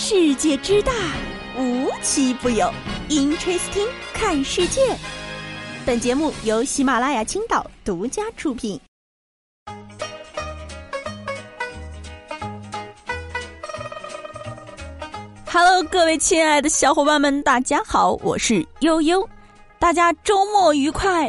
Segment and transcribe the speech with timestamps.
[0.00, 0.92] 世界之大，
[1.58, 2.72] 无奇不有。
[3.08, 4.96] Interesting，看世界。
[5.84, 8.80] 本节目由喜马拉雅青岛独家出品。
[15.50, 19.28] Hello，各位亲爱的小伙伴们，大家好，我是悠悠。
[19.80, 21.28] 大家周末愉快！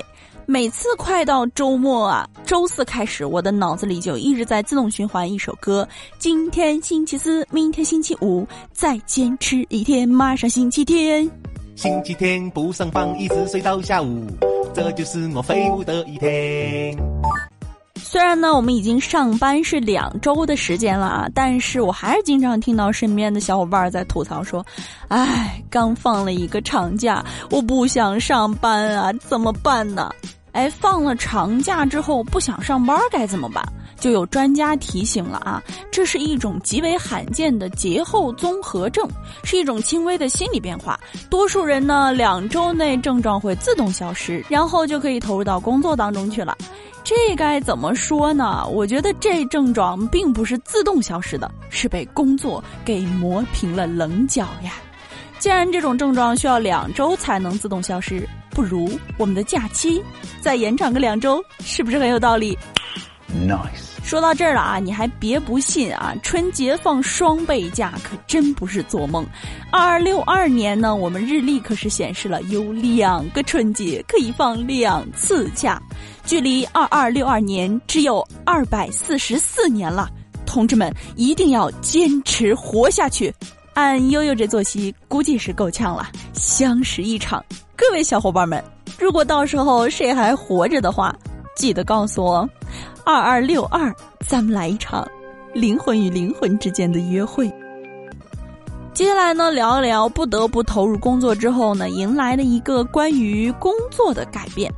[0.49, 5.87] 每次快到周末啊，周四开始，我的脑子里就一直在自动循环一首歌。
[6.17, 11.29] 今天星期四，明天星期五，再坚持一天，马上星期天。
[11.75, 14.25] 星期天不上班，一直睡到下午，
[14.73, 16.97] 这就是我废物的一天。
[17.97, 24.65] 虽然呢，我们已经上班是两周的时间了啊，但是我还是经常听到身边的小伙伴在吐槽说
[25.09, 30.09] ：“哎，刚放了一个长假，我不想上班啊，怎么办呢？”
[30.51, 33.63] 哎，放了长假之后不想上班该怎么办？
[33.99, 39.05] 就有专家提醒了啊，这是一种极为罕见的节后综合症，
[39.43, 40.97] 是一种轻微的心理变化。
[41.29, 46.57] 多数人呢，两周内症状会自动消失，然后就可以投入到工作当中去了。
[47.03, 48.65] 这该怎么说呢？
[48.67, 54.73] 我觉得这症状并不是自动消失的，是被工作给磨平了棱角呀。
[55.39, 58.27] 既然这种症状需要两周才能自动消失。
[58.59, 60.03] 不如我们的假期
[60.41, 62.57] 再延长个两周，是不是很有道理
[63.47, 64.03] ？Nice。
[64.03, 66.13] 说到这儿了啊，你还别不信啊！
[66.21, 69.25] 春节放双倍假可真不是做梦。
[69.71, 75.81] 二六二年呢，我们日历可是显示了有两个春节可以放两次假，
[76.25, 80.09] 距离二二六二年只有二百四十四年了。
[80.45, 83.33] 同志们一定要坚持活下去。
[83.73, 86.09] 按悠悠这作息，估计是够呛了。
[86.33, 87.41] 相识一场。
[87.79, 88.61] 各位小伙伴们，
[88.99, 91.15] 如果到时候谁还活着的话，
[91.55, 92.47] 记得告诉我，
[93.05, 93.95] 二二六二，
[94.27, 95.09] 咱们来一场
[95.53, 97.49] 灵魂与灵魂之间的约会。
[98.93, 104.69] 接下来呢，聊一聊不得不投入工作之后呢，迎来了一个关于工作的改变。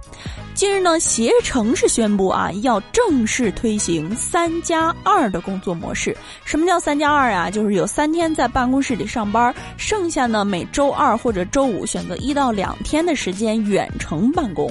[0.53, 6.15] 近日呢，携程是宣布啊，要正式推行三加二的工作模式。
[6.45, 7.49] 什么叫三加二啊？
[7.49, 14.69] 就是有三天在办公室里上班，剩下呢每周二或者周五选择一到两天的时间远程办公。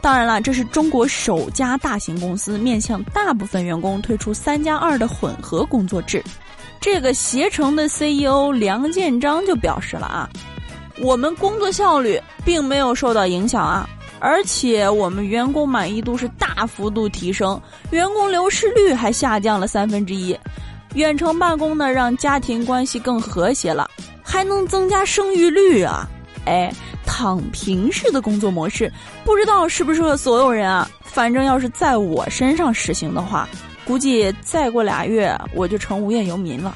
[0.00, 6.22] 当然了，这是中国首家大型公司面向大部分员工推出三加二的混合工作制。
[6.80, 10.30] 这个携程的 CEO 梁建章就表示了啊，
[10.98, 13.86] 我们工作效率并没有受到影响啊。
[14.18, 17.60] 而且我们员工满意度是大幅度提升，
[17.90, 20.38] 员工流失率还下降了三分之一。
[20.94, 23.90] 远程办公呢，让家庭关系更和谐了，
[24.22, 26.08] 还能增加生育率啊！
[26.46, 26.72] 哎，
[27.04, 28.90] 躺平式的工作模式，
[29.24, 30.88] 不知道适不适合所有人啊？
[31.02, 33.46] 反正要是在我身上实行的话，
[33.86, 36.74] 估计再过俩月我就成无业游民了。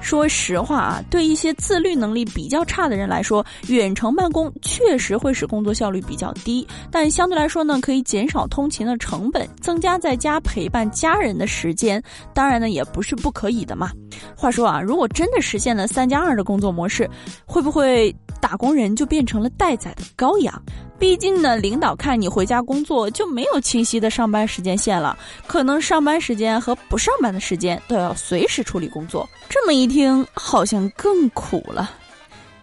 [0.00, 6.66] 说实话啊，对一些自律能力比较差的人来说，远程办公确实会使工作效率比较低。
[6.90, 12.02] 但相对来说呢，可以减少通勤的成本，增加在家陪伴家人的时间。
[12.32, 13.90] 当然呢，也不是不可以的嘛。
[14.36, 17.08] 话说啊，如果真的实现了三加二的工作模式，
[17.44, 20.62] 会不会打工人就变成了待宰的羔羊？
[20.98, 25.16] 毕竟呢，领导看你回家工作就没有清晰的上班时间线了，
[25.46, 29.28] 可能上班时间和不上班的时间都要随时处理工作。
[29.48, 31.90] 这么一听，好像更苦了。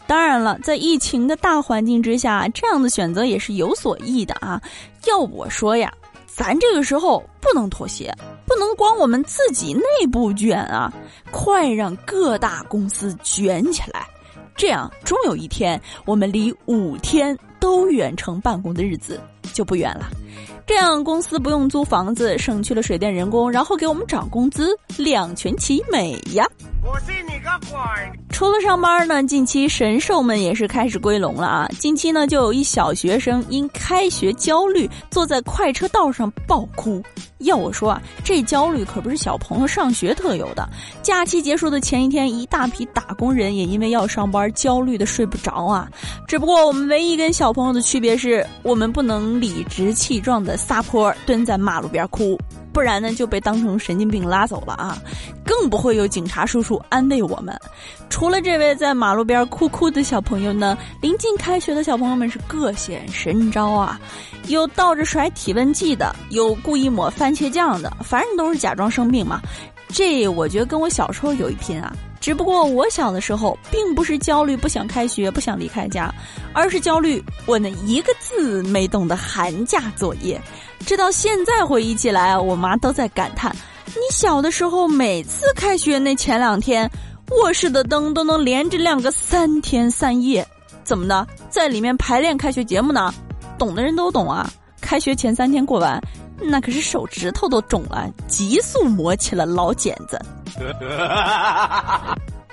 [0.05, 4.61] 当然了，在疫情的大环境之下，这样的选择也是有所益的啊。
[5.07, 5.91] 要我说呀，
[6.27, 8.13] 咱这个时候不能妥协，
[8.45, 10.93] 不能光我们自己内部卷啊，
[11.31, 14.05] 快让各大公司卷起来。
[14.55, 19.19] 这样，终有一天，我们离五天都远程办公的日子
[19.53, 20.07] 就不远了。
[20.67, 26.45] 这样，公司不用租房子，省去了水电人工，然后给我们涨工资，两全其美呀！
[26.83, 27.79] 我信你个鬼！
[28.29, 31.67] 除了上班呢，近期神兽们也是开始归笼了啊！
[31.79, 37.01] 近期呢，就有一小学生因开学焦虑，坐在快车道上爆哭。
[37.39, 40.67] 要我说啊，这焦虑可不是小朋友上学特有的。
[41.01, 45.87] 假期结束的前一天，一大批打工人也因为要上班，焦虑的睡不着啊。
[46.27, 52.37] 只不过我们唯一跟小朋友的区别是，我们不能理直气壮的撒泼，蹲在马路边哭。
[52.71, 55.01] 不然呢，就被当成神经病拉走了啊！
[55.45, 57.57] 更不会有警察叔叔安慰我们。
[58.09, 63.97] 除了这位在马路边哭哭的小朋友呢，临近开学的小朋友们是各显神招啊！
[64.47, 69.41] 有倒着甩体温计的，有故意抹番茄酱的，反正都是假装生病嘛。
[69.87, 71.95] 这我觉得跟我小时候有一拼啊！
[72.25, 76.11] 只不过我小的时候并不是焦虑不想开学不想离开家，
[76.53, 80.41] 而是焦虑我那一个字没懂的寒假作业。
[80.87, 83.55] 直到现在回忆起来，我妈都在感叹
[83.93, 86.89] ：“你小的时候每次开学那前两天，
[87.29, 90.43] 卧室的灯都能连着亮个三天三夜。
[90.83, 93.13] 怎么的，在里面排练开学节目呢？
[93.55, 94.51] 懂的人都懂啊。
[94.81, 96.01] 开学前三天过完，
[96.41, 100.19] 那可是手指头都肿了，急速磨起了老茧子。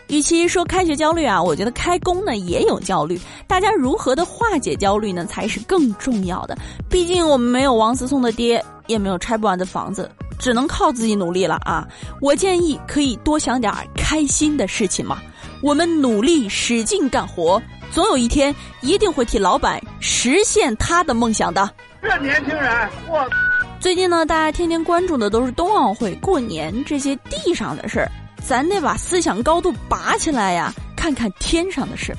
[0.09, 3.19] 与其说开学焦虑啊，我觉得开工呢也有焦虑。
[3.47, 6.57] 大家如何的化解焦虑呢，才是更重要的。
[6.91, 11.89] 毕竟我们没有王思聪的爹，也没有拆不完的房子，只能靠自己努力了啊！
[12.21, 15.19] 我建议可以多想点开心的事情嘛。
[15.63, 21.71] 我们努力使劲干活，总有一天一定会替老板实现他的梦想的。
[22.03, 23.27] 这年轻人，我
[23.83, 28.09] 最近呢，大家天天关注的都是冬奥会、过年这些地上的事儿。
[28.41, 32.17] 咱得把思想高度拔起来呀，看看天上的事。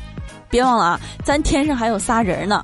[0.50, 2.62] 别忘了啊，咱天上还有仨人呢，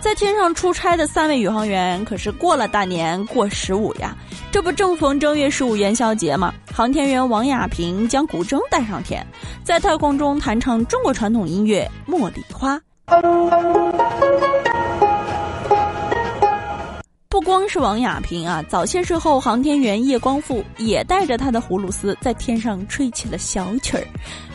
[0.00, 4.16] 在天上出差的三位宇航员可是过了大年过十五呀。
[4.50, 6.52] 这不正逢正月十五元宵节吗？
[6.74, 9.24] 航天员王亚平将古筝带上天，
[9.62, 12.76] 在太空中弹唱中国传统音乐《茉莉花》。
[17.50, 24.06] 光是王亚平啊，早些时候航天员叶光富也带着他的葫芦丝在天上吹起了小曲儿。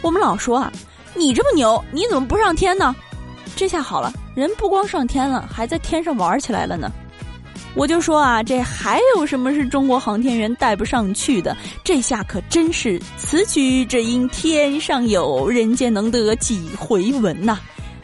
[0.01, 0.71] 我们老说啊，
[1.13, 2.95] 你这么牛，你怎么不上天呢？
[3.53, 6.89] 这下好了，人不光上天了，还在天上玩起来了呢。
[7.75, 11.53] 我就说啊，这还有什么是中国航天员带不上去的？
[11.83, 17.59] 这下可真是此曲只应天上有人间能得几回闻呐！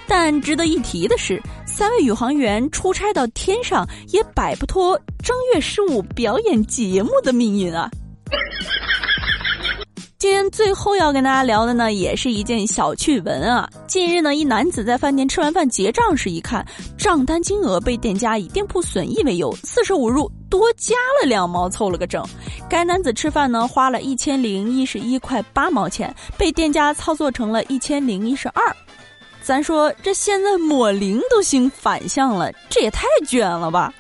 [0.06, 1.42] 但值得一提的是。
[1.74, 7.90] 三位宇航员出差到天上，也摆不脱正月十五表演节目的命运啊！
[10.20, 13.68] 今天最后要跟大家聊的呢，也是一件小趣闻啊。
[13.88, 16.64] 近日呢，一男子在饭店吃完饭结账时，一看
[16.98, 22.24] 账单金额被店家以店铺损益为由，四舍五入多加了两毛，凑了个整。
[22.70, 28.76] 该男子吃饭呢，花了一千零一十一块八毛钱，被店家操作成了一千零一十二。
[29.42, 33.94] 咱说这现在抹零都行反向了，这也太卷了吧！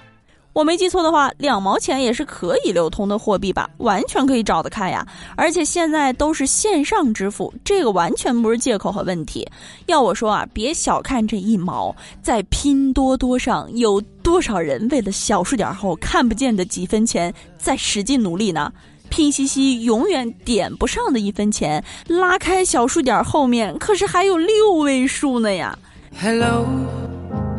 [0.53, 3.69] 我没记错的话，两毛钱也是可以流通的货币吧？
[3.77, 5.07] 完全可以找得开呀！
[5.37, 9.47] 而且现在都是线上支付，这个完全不是借口和问题。
[9.85, 18.71] 要我说啊，别小看这一毛，在拼多多上有多少人为了小数点后看不见的几分钱在使劲努力呢？
[19.11, 25.77] 拼夕夕永远点不上的一分钱，拉开小数点后面可是还有六位数呢呀
[26.21, 27.49] ！Hello，it's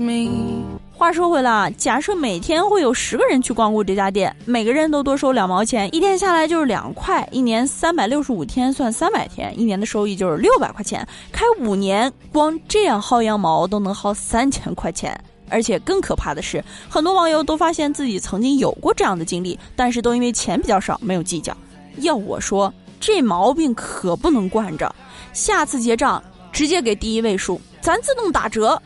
[0.00, 0.62] me。
[0.92, 11.04] 话说回来，假设每天会有十个人去光顾这家店，每个人都多收两毛钱，一天下来就是两块，一年三百六十五天算三百天，一年的收益就是六百块钱。
[11.32, 15.20] 开五年，光这样薅羊毛都能薅三千块钱。
[15.48, 21.56] 而且更可怕的是，很多网友都发现自己曾经有过这样的经历，但是都因为钱比较少没有计较。
[21.98, 24.94] 要我说，这毛病可不能惯着，
[25.32, 26.22] 下次结账
[26.52, 28.80] 直接给第一位数，咱自动打折。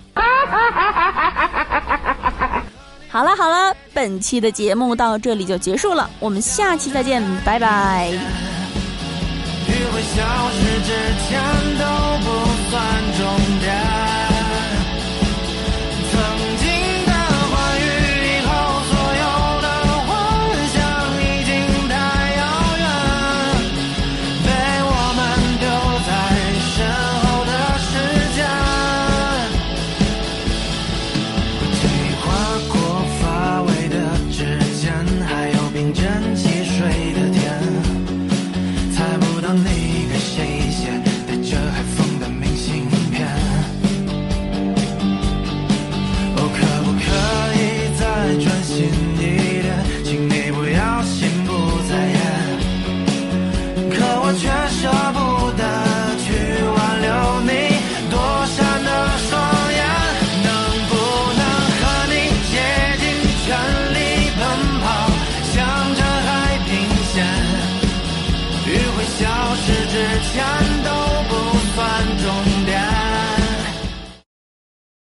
[3.08, 8.12] 好了好了，本期的节目到这里就结束了，我们下期再见，拜拜。
[10.14, 10.93] 消失之
[11.29, 11.38] 前
[11.79, 11.85] 都
[12.25, 12.26] 不
[12.70, 12.81] 算
[13.19, 13.85] 终点。